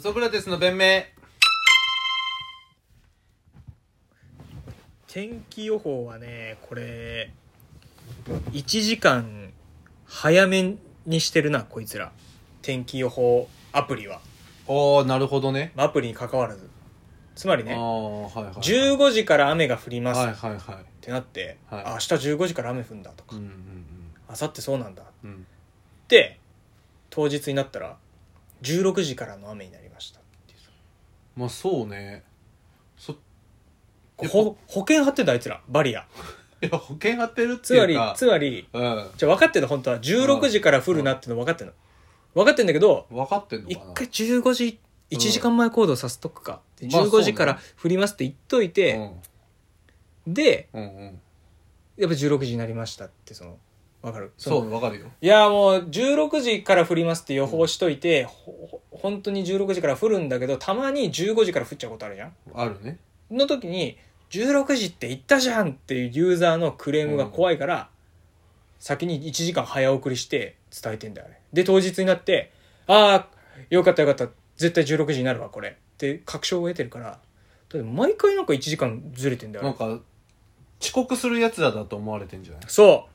[0.00, 1.02] ソクラテスの弁明。
[5.08, 7.32] 天気予報はねこれ
[8.52, 9.50] 1時間
[10.06, 10.76] 早め
[11.06, 12.12] にしてるなこいつら。
[12.62, 14.20] 天気予報アプリは、
[14.68, 15.72] ああなるほどね。
[15.74, 16.68] まあアプリに関わらず。
[17.34, 18.54] つまりねはいはいはい。
[18.54, 20.18] 15時から雨が降ります。
[20.18, 20.84] っはいはいはい。
[21.00, 21.84] てなって、はい。
[21.84, 22.04] あ明日
[22.34, 23.36] 15時から雨降るんだとか。
[23.36, 23.52] うんうん
[24.28, 25.02] 明後日そうなんだ。
[25.02, 25.30] っうん。
[25.30, 25.46] うん
[26.06, 26.38] て
[27.10, 27.96] 当日になったら
[28.62, 30.20] 16時からの雨になりました。
[30.20, 30.70] っていうさ
[31.36, 32.24] まあそうね。
[32.96, 33.16] そ
[34.16, 35.60] ほ保険張ってんだあいつら。
[35.68, 36.06] バリア。
[36.60, 39.10] いや保険張ってるってつまりいうかつまりうん。
[39.16, 40.00] じゃあ分かってんの本当は。
[40.00, 41.72] 16時から降るなっての分かってんの。
[42.34, 43.92] 分かってんだけど分かってんの一かな。
[43.94, 44.80] 回15時
[45.10, 47.16] 1時間前行動させとくか、でまあそうね。
[47.18, 49.10] 15時から降りますって言っといて、
[50.26, 50.82] でうん。
[50.82, 51.20] うんうん。
[51.96, 53.58] やっぱ16時になりましたってその
[54.02, 54.32] 分かる。
[54.38, 54.64] そう。
[54.64, 55.06] の分かるよ。
[55.20, 62.32] いやもう16時から降りますって予報しといて、ほほ本当に16時から降るんだけどたまに15時から降っちゃうことあるじゃん。
[62.54, 62.98] あるね。
[63.30, 63.98] の時に
[64.30, 67.88] 16時って言ったじゃんっていうユーザーのクレームが怖いから、
[68.78, 72.52] 先に1時間早送りして伝えてんだよあれで当日になって
[72.86, 74.32] ああよかったよかった。
[74.56, 75.70] 絶対16時になるわこれ。
[75.70, 80.04] って確証を得てるからだって毎回なんか1時間ずれてんだよあれなんか
[80.80, 82.62] 遅刻するやつらだと思われてんじゃない？
[82.68, 83.08] そ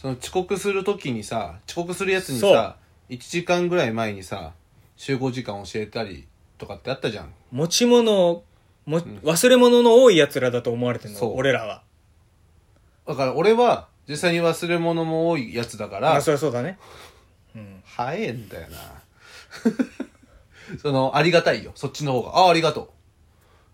[0.00, 2.76] その遅刻するときにさ遅刻するやつにさ
[3.10, 4.52] 1時間ぐらい前にさ
[4.96, 7.26] 集合時間教えたりとかってあったじゃん。
[7.26, 8.44] う持ち物を
[8.86, 11.30] も忘れ物の多い奴らだと思われてんそう。
[11.30, 11.82] の俺らは。
[13.08, 16.78] だから俺は実際に忘れ物も多いやつだからまあそりゃそうだね。
[17.56, 17.82] うん。
[17.84, 18.78] 早えんだよな。
[20.80, 21.72] そのありがたいよ。
[21.74, 22.38] そっちの方が。
[22.38, 22.94] ああありがと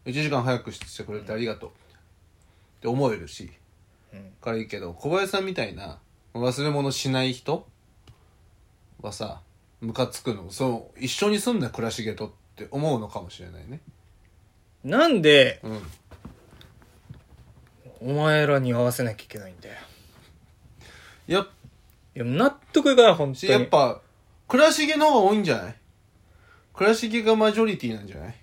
[0.06, 0.08] う。
[0.08, 1.70] 1時間早くしてくれてありがとう。
[1.70, 1.72] っ
[2.80, 3.50] て思えるし、
[4.14, 4.30] うん。
[4.40, 5.98] からいいけど小林さんみたいな
[6.34, 7.66] 忘れ物しない人？
[9.00, 9.40] はさ
[9.80, 10.50] ムカつくの？
[10.50, 13.80] そう一緒に住んだ暮らしげとって思うのかもしれないね。
[14.82, 15.82] なんでうん。
[18.00, 19.74] お前らに合わせなきゃいけないんだよ。
[21.26, 21.46] やっ
[22.14, 24.00] いや納得いかない本当しにやっぱ
[24.46, 25.74] 暮らしげの方が多いんじゃない？
[26.74, 28.34] 暮らしげがマジョリティなんじゃない？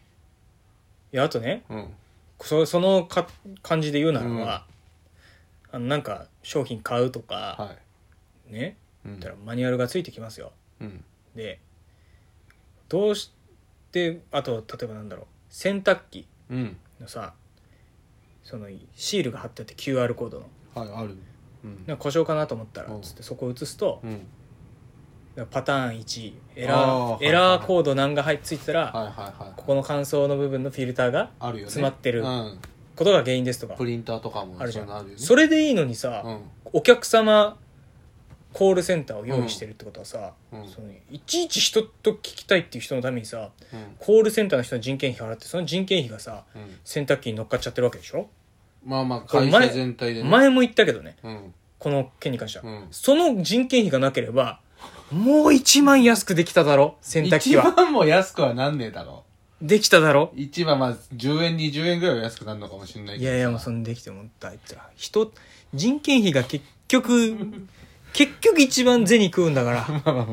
[1.13, 1.93] いやあとねうん。
[2.41, 3.27] そそのか
[3.61, 4.65] 感じで言うならば、
[5.71, 7.75] あのなんか商品買うとか、は
[8.49, 8.77] ね？
[9.05, 9.19] いうん。
[9.19, 10.51] たらマニュアルがついてきますよ。
[10.79, 11.03] うん。
[11.35, 11.59] で
[12.89, 13.31] どうし
[13.91, 15.25] てあと例えばなんだろう。
[15.49, 16.77] 洗濯機うん。
[16.99, 17.33] のさ
[18.43, 20.45] そのシールが貼ってあって QR コードの。
[20.75, 21.15] はいある。
[21.63, 21.83] うん。
[21.87, 23.01] なんか故障かなと思ったらうん。
[23.01, 24.27] つってそこを移すとうん。
[25.49, 29.53] パターン1エラーエラーコード何が入ってついてたら、はいはいはい。
[29.55, 31.69] ここの乾燥の部分のフィルターがあるよね。
[31.69, 32.21] 詰まってる。
[32.21, 32.59] うん、
[33.01, 33.73] ことが原因ですとか。
[33.73, 35.13] プリンターとかもあるじゃん。
[35.17, 36.39] それでいいのにさ、うん。
[36.73, 37.57] お客様
[38.53, 40.67] コールセンターを用意してるってことはさ、うん。
[40.67, 43.95] そのいちいち人と聞きたいっていう人のためにさうん。
[43.97, 46.77] コールセンターの人の人件費払ってその人件費がさうん。
[46.83, 48.29] 洗濯機に乗っかっちゃってるわけでしょ、
[48.85, 50.29] まあまあこれ前会社全体でね。
[50.29, 51.53] 前も言ったけどねうん。
[51.79, 52.87] この件に関しては、うん。
[52.91, 54.59] その人件費がなければ
[55.11, 59.23] もう1万安くできただろ洗濯機一は番も安くはなんねえだろ
[59.61, 60.31] できただろ？
[60.35, 65.31] 一番まあ10円20円ぐらいは安くなるのかもしれないけどいやいやもうそんできてもあいつら人
[65.73, 67.37] 人件費が結局
[68.13, 69.87] 結局一番銭食うんだから。
[70.05, 70.25] まあまあまあ、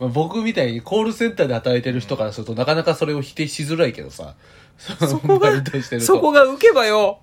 [0.00, 4.34] まあ、僕みたいにコールセンターで働いてる人からするとなかなかそれを否定しづらいけどさ。
[4.78, 6.06] そこが バイトしてると。
[6.06, 7.18] そこが受けばよ。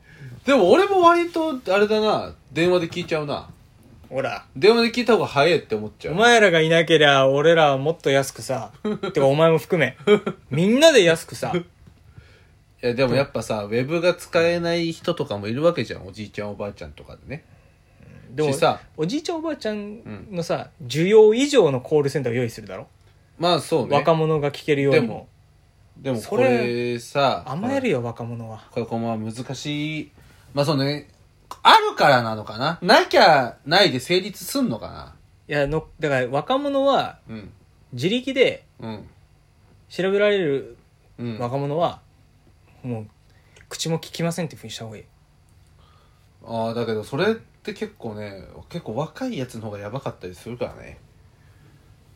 [0.45, 2.33] でも俺も割とあれだな。
[2.51, 3.49] 電話で聞いちゃうな
[4.09, 4.45] ほら。
[4.55, 6.13] 電話で聞いた方が早いって思っちゃう。
[6.13, 8.71] お前らがいなけりゃ俺らはもっと安くさ。
[9.13, 9.97] てかお前も含め。
[10.49, 11.53] みんなで安くさ。
[11.55, 16.05] いやでもやっぱさ、ウェブが使えない人とかもいるわけじゃん。
[16.07, 17.43] おじいちゃんおばあちゃんとかでね。
[18.31, 18.81] でもしさ。
[18.97, 22.87] おじいちゃんおばあちゃんのさ需要以上のコールセンターを用意するだろ、
[23.39, 23.95] まあそうね。
[23.95, 25.01] 若者が聞けるように。
[25.01, 25.27] もでも
[25.97, 28.63] でもこそれれさ甘えるよ若者は。
[28.71, 30.11] これこれまあ難しい。
[30.53, 31.09] まあそうね
[31.63, 32.79] あるからなのかな？
[32.81, 35.15] なきゃないで成立すんのかな？
[35.47, 37.51] いやのだから若者はうん。
[37.93, 39.07] 自力でうん。
[39.89, 40.77] 調べられる
[41.17, 41.39] うん。
[41.39, 42.01] 若者は、
[42.83, 43.07] もう
[43.69, 45.03] 口も聞きませんっていうふうにした方がいい。
[46.47, 50.99] ああだけどそれって結構ね結構若いやつの方がやばかったりするからね。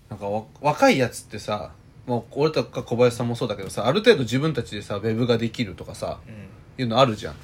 [0.09, 1.71] なんかわ若いやつってさ
[2.07, 6.49] もう俺とか小林さんもそうだけどさある程度自分たちでさウェブができるとかさうん。
[6.83, 7.35] いうのあるじゃん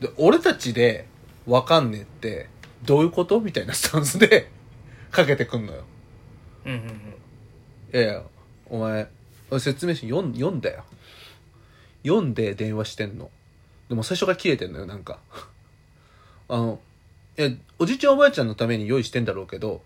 [0.00, 1.06] で俺たちで
[1.46, 2.48] わかんねえって
[2.84, 4.50] どういうことみたいなスタンスで
[5.10, 5.84] かけてくんのよ。
[6.66, 6.88] うんうんうん。
[6.88, 8.22] いやいや
[8.66, 9.08] お前
[9.50, 10.84] 俺説明書読ん読んだよ。
[12.04, 13.30] 読んで電話してんの。
[13.88, 15.18] でも最初から切れてんのよなんか。
[16.48, 16.80] あの
[17.36, 19.82] いやおじいちゃんおばあちゃんのために用意してんだろうけど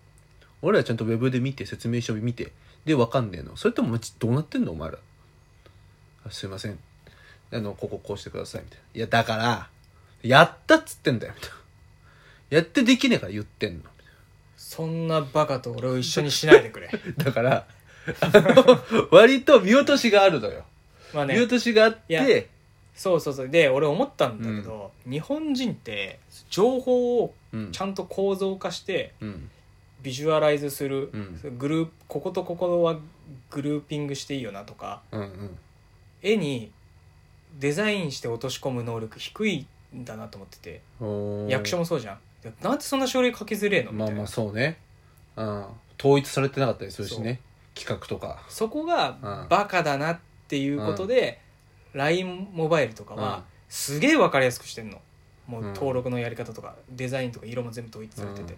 [0.61, 2.51] 俺らちゃんとウェブで見て説明書見て
[2.85, 3.55] で分かんねえの。
[3.55, 4.99] それともどうなってんのお前ら。
[6.25, 6.77] あすいません。
[7.51, 8.83] あのこここうしてくださいみたいな。
[8.95, 9.69] いやだから
[10.23, 11.33] やったっつってんだよ。
[11.35, 11.55] みたいな
[12.49, 13.83] やってできねえから言ってんの。
[14.57, 16.89] そんなバカと俺を一緒にしないでくれ。
[17.17, 17.67] だから
[18.21, 18.79] あの
[19.11, 20.65] 割と見落としがあるのよ、
[21.13, 21.35] まあね。
[21.35, 22.49] 見落としがあっいやて
[22.95, 23.49] そうそうそう。
[23.49, 27.71] で俺思ったんだけど、日本人って情報をうん。
[27.71, 29.49] ちゃんと構造化してうん。
[30.01, 31.57] ビジュアライズする、うん。
[31.57, 32.99] グループこことここは
[33.51, 35.57] グルーピングしていいよなとかうんうん。
[36.21, 36.71] 絵に
[37.59, 40.81] デザインして落とし込む能力低いんだなと思ってて。
[41.51, 42.19] 役所もそうじゃん。
[42.41, 43.91] でなんでそんな書類書きづれえの？
[43.91, 44.77] みたいな、まあまあそうね、
[45.37, 45.65] うん、
[45.99, 47.39] 統一されてなかったりするしね。
[47.75, 48.43] 企画とか。
[48.49, 49.47] そこがうん。
[49.49, 51.39] バカだなっていうことで、
[51.93, 53.21] LINE モバイルとかうん。
[53.21, 54.99] はすげえ分かりやすくしてんの。
[55.47, 55.73] もううん。
[55.73, 58.57] 登録のやり方とかデザインとか色も全部統一されてて、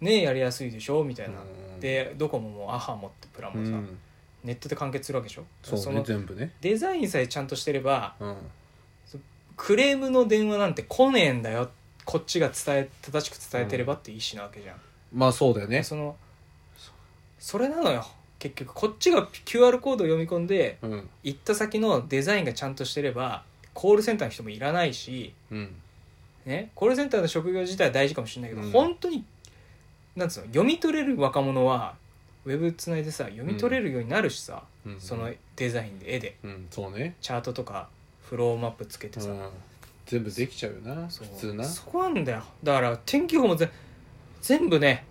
[0.00, 1.04] ねえやりやすいでしょ？
[1.04, 1.80] みたいな、うん。
[1.80, 3.98] でドコモもアハモってプランもさ、うん。
[4.44, 5.44] ネットで完結するわけでしょ？
[5.62, 6.52] そうねの全部ね。
[6.60, 8.36] デザインさえちゃんとしてればうん
[9.56, 11.70] クレームの電話なんて来ねえんだよ。
[12.04, 14.76] こっちが伝え正しく伝えてればっていう意思なわけじゃん、
[15.12, 15.82] まあそうだよね。
[15.82, 16.16] その
[17.38, 18.06] それなのよ。
[18.38, 21.08] 結局こっちが QR コードを読み込んでうん。
[21.22, 23.42] 行った先のデザインがちゃんとしてれば
[23.72, 25.74] コールセンターの人もいらないし、うん。
[26.44, 28.70] ね、コールセンターの職業自体は大事かもしれないけど、うん。
[28.70, 29.24] 本当に
[30.14, 31.94] なんつうの読み取れる若者は
[32.44, 35.00] ウェブつないでさ読み取れるようになるしさ、うん。
[35.00, 36.36] そのデザインで絵で。
[36.44, 36.66] うん。
[36.70, 37.16] そうね。
[37.22, 37.88] チャートとか
[38.28, 39.48] フローマップつけてさ、うん。
[40.06, 41.28] 全部できちゃうよなそう。
[41.34, 41.64] 普通な。
[41.64, 42.42] そこなんだよ。
[42.62, 43.70] だから天気予報もぜ
[44.40, 45.06] 全部ね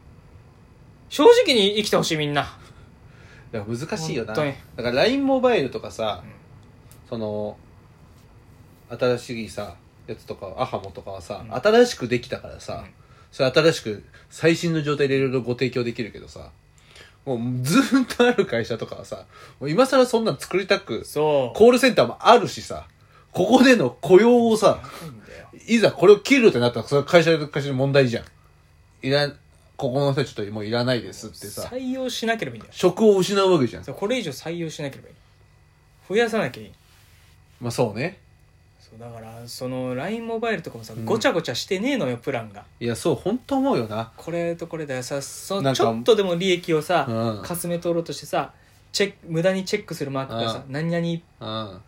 [1.09, 2.57] 正直に生きてほしいみんな。
[3.51, 4.33] だから難しいよな。
[4.33, 4.53] 本当に。
[4.75, 6.31] だから LINE モバイルとかさ、うん。
[7.09, 7.57] その
[8.89, 9.75] 新しいさ
[10.07, 11.55] やつとかアハモとかはさ、うん。
[11.55, 12.91] 新しくできたからさ、うん。
[13.31, 16.51] それ新しく最新の状態でいろいろご提供できるけどさ
[17.25, 19.25] もうずーっとある会社とかはさ
[19.59, 21.57] もう今更そんなん作りたくそう。
[21.57, 22.87] コールセンターもあるしさ
[23.33, 24.79] ここでの雇用をさ
[25.67, 28.25] いざこれを切るってなったらそれは会社の会社の問題じゃん。
[29.01, 29.31] いらん
[29.75, 31.63] ここの人ちょっともういらないですってさ。
[31.63, 32.73] 採用しなければいいんだよ。
[32.75, 33.83] 職を失うわけじゃん。
[33.83, 35.15] そうこれ以上採用しなければいい。
[36.07, 36.71] 増やさなきゃいい。
[37.59, 38.19] まあそうね。
[38.79, 42.65] そうだからその LINE モバイルとかもさ、うんごちゃごちゃしてねえのよプランが。
[42.79, 44.11] いやそう本当思うよな。
[44.15, 47.43] これとこれだよさそなんかちょっとでも利益をさ、うん。
[47.43, 48.53] かすめ取ろうとしてさ
[48.91, 51.81] チェック無駄にチェックするマークがさ、う何々うん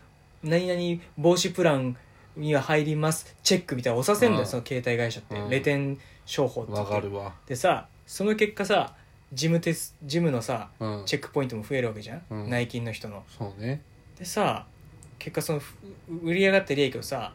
[0.45, 1.97] 何々防止プラン
[2.37, 3.35] には入ります。
[3.43, 4.47] チェックみたいなの押させんだよ、うん。
[4.47, 5.49] その携帯会社って、うん。
[5.49, 6.71] レテン商法って。
[6.71, 7.33] わかるわ。
[7.47, 8.93] でさその結果さ
[9.33, 11.03] 事務テス事務のさうん。
[11.05, 12.49] チェックポイントも増えるわけじゃん、うん。
[12.49, 13.23] 内勤の人の。
[13.27, 13.81] そうね。
[14.17, 14.65] でさ
[15.17, 15.75] 結果そのふ
[16.23, 17.33] 売り上がった利益をさ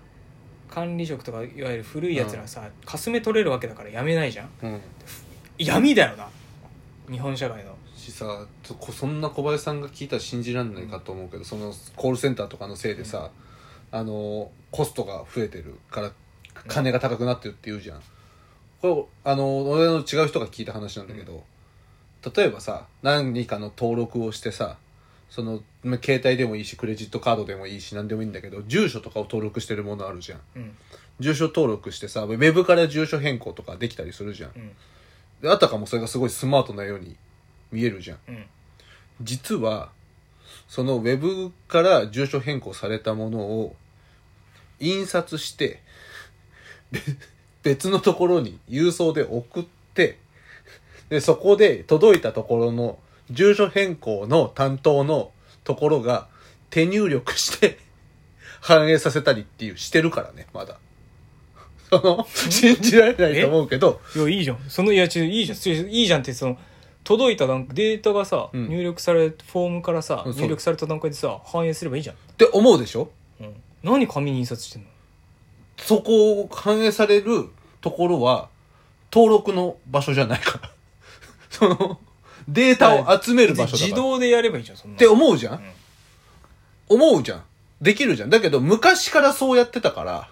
[0.68, 4.50] 管理職とかいわゆる古いやつらさ、かすめ取れるわけだからやめないじゃん？
[4.62, 4.80] うん。
[5.58, 6.28] 闇だよな。
[7.10, 13.30] 日本社会のしさそんな小林さんが聞いたら信じられないかと思うけど、そのコールセンターとかのせいでさ、
[13.92, 16.12] あのコストが増えてるから
[16.68, 18.02] 金が高くなってるって言うじゃん。
[18.80, 21.44] これあの俺の違う人が聞いた話なんだけど、
[22.34, 24.78] 例えばさ何かの登録をしてさ
[25.28, 30.40] そのま携帯でもいいしクレジットカードでもいいし何でもいいんだけど住所とかを登録してるものあるじゃん。
[30.56, 30.76] うん。
[31.20, 34.50] 住所登録してさウェブから住所変更とかできたりするじゃん。
[34.56, 34.72] うん。
[35.42, 37.16] であたかもそれがすごいスマートなように
[37.72, 38.18] 見えるじゃん。
[38.28, 38.44] うん。
[39.22, 39.90] 実は
[40.68, 43.74] そのウェブから住所変更されたものを
[44.78, 45.82] 印刷して
[46.90, 47.00] べ
[47.62, 50.18] 別のところに郵送で送って
[51.10, 52.98] でそこで届いたところの
[53.30, 55.32] 住所変更の担当の
[55.64, 56.28] ところが
[56.70, 57.78] 手入力して
[58.60, 60.78] 反映させたりっていうしてるからねまだ。
[61.90, 64.00] その信じられないと思うけど。
[64.14, 64.58] いやいいじゃん。
[64.68, 65.26] そのいやいいじゃん。
[65.26, 65.44] いい
[66.06, 66.56] じゃんってその
[67.10, 73.10] 届いた段データがさ、うん入力されフォームからさ入力された段階でさ反映すればいいじゃん、って思うでしょ？
[73.40, 74.88] うん、何紙に印刷してんの？
[75.78, 77.48] そこを反映される
[77.80, 78.48] ところは
[79.12, 80.70] 登録の場所じゃないから。
[81.50, 81.98] その、
[82.46, 83.86] データを集める場所だから。
[83.86, 85.72] っ自動でやればいいじゃんそんなて思うじゃん、ん
[86.88, 87.42] 思うじゃん。
[87.80, 88.30] できるじゃん。
[88.30, 90.30] だけど昔からそうやってたから、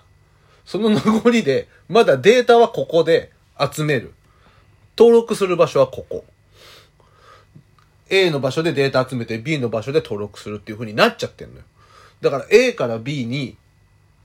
[0.64, 4.12] その名残で、まだデータはここで集める。
[4.96, 6.24] 登録する場所はここ。
[8.10, 11.62] A の場所でデータ集めて B の場所で登録するっていう風になっちゃってんのよ。
[12.20, 13.56] だから A から B に、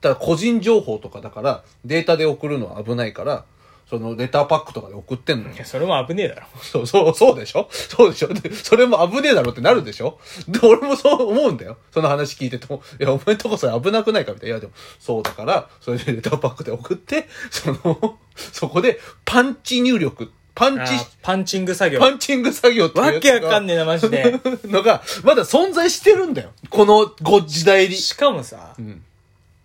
[0.02, 3.46] ただ個人情報とかだからデータで送るのは危ないから、
[3.90, 5.58] そのレターパックとかで送ってんのよい。
[5.58, 7.68] やそれも危ねえだろ そうそう、そうでしょ？
[7.72, 8.30] そうでしょ？
[8.34, 10.20] でそれも危ねえだろってなるでしょ？
[10.48, 11.78] で、俺もそう思うんだよ。
[11.94, 12.82] その話聞いてても。
[13.00, 14.56] いや、お前んとこそれ危なくないかみたいな。
[14.56, 22.00] いや、でも、そうだから、それでレターパックで送って、その、そこでパンチ入力パンチパンチング作業。
[22.00, 24.40] パンチング作業ってわけわかんねえなマジで。
[24.66, 26.52] のがまだ存在してるんだよ。
[26.70, 27.96] このご時代に。
[27.96, 29.04] しかもさうん。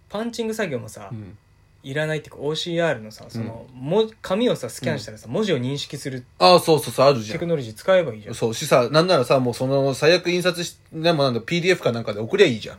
[0.08, 1.36] パンチング作業もさ、うん。
[1.82, 7.38] いらないっていうか OCR のさその、も紙をさスキャンしたらさ、文字を認識するああそうそうそうあるじゃん。
[7.38, 8.34] テクノロジー使えばいいじゃん。
[8.34, 12.78] そうしさなんならさもうその最悪印刷しでもなんだ PDF かなんかで送りゃいいじゃん。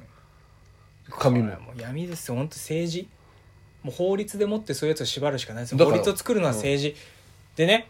[1.12, 1.46] 紙も。
[1.46, 2.36] もう闇ですよ。
[2.36, 3.08] 本当政治。
[3.84, 5.86] もう法律でもってそういうやつを縛るしかないですよ。
[5.86, 6.96] 法律を作るのは政治、
[7.56, 7.90] でね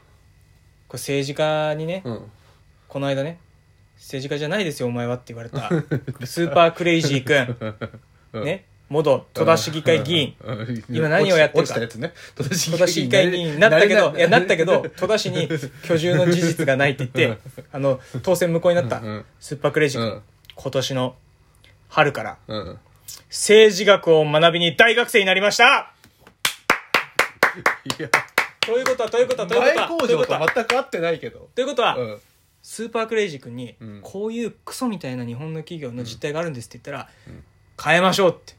[0.89, 2.31] これ政治家にね、うん。
[2.87, 3.39] この間ね
[3.95, 5.69] 政治家じゃないですよお前はって言われた。
[6.25, 7.79] スーパークレイジー君
[8.33, 8.43] うん。
[8.43, 10.35] ね元戸田市議会議員。
[10.43, 10.83] うん。
[10.89, 11.73] 今何をやってるか。
[11.73, 12.11] 落ちたやつね。
[12.35, 15.47] 戸田市戸田市議会議員になったけどいやなったけどう戸田市に
[15.83, 17.39] 居住の事実がないって言って
[17.71, 19.25] あの当選無効になったうん。
[19.39, 20.21] スーパークレイジー君、ん。
[20.55, 21.15] 今年の
[21.87, 22.79] 春からうん。
[23.29, 25.93] 政治学を学びに大学生になりました。
[27.99, 28.09] いや
[28.69, 29.87] ということはということはという前ことは。
[29.87, 30.53] という工場とことは。
[30.55, 31.49] 全く合ってないけど。
[31.55, 32.19] ということは、うん。
[32.61, 33.99] スーパークレイジー君に、うん。
[34.01, 37.09] こういうクソみたいな日本の企業の実態があるんですって言ったら、
[37.81, 38.58] 変えましょうって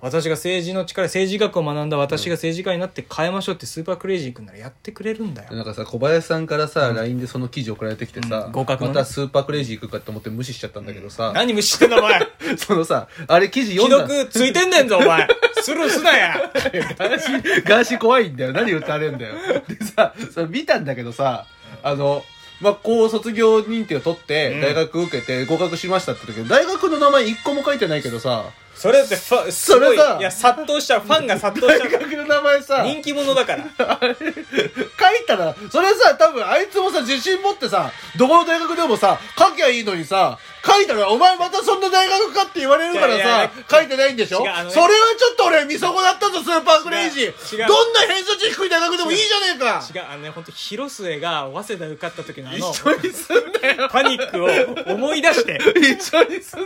[0.00, 8.94] 私が政治の力政治学を学んだ私が政治家になって変えましょうってスーパークレイジー君ならやってくれるんだよ、なんかさ小林さんからさ、LINE でその記事送られてきてさ、うん合格のね。
[8.94, 12.20] またスーパークレイジー行くかって思って無視しちゃったんだけどさ、何無視してんだお前。
[12.56, 14.14] そのさあれ記事既読んだ。
[14.14, 15.28] 読ついてんねんぞお前。
[15.62, 16.50] スルーすなや。
[16.54, 18.52] ガーシー、ガーシー怖いんだよ。
[18.52, 19.34] 何歌われるんだよ。
[19.68, 21.46] でさ、それ見たんだけどさ、
[21.82, 22.24] あの、
[22.60, 24.60] まあ、こう卒業認定を取って、うん。
[24.60, 33.64] 大学受けて合格しましたって時大学の名前一個も書いてないけどさ、それってファそれさいや殺到しちゃうファンが殺到し大ちゃう学の名前さ、人気者だから。
[33.68, 44.38] 書いたら、それさ、多分あいつもさ、自信持ってさ、どこの大学でもさ、書きゃいいのにさ、書いたら、お前またそんな大学かって言われるからいやいやさ、書いてないんでしょ？
[44.38, 44.74] それは違うあのね
[45.18, 47.24] ちょっと俺見損なったぞ、スーパークレイジー。
[47.24, 49.82] 違う違うどんな偏差値低い大学でもいいじゃねえか。
[49.94, 53.88] 違うあのね本当広末が早稲田受かった時のあの一緒にすんなよ。
[53.90, 54.44] パニック
[54.90, 56.60] を思い出して 一緒にすん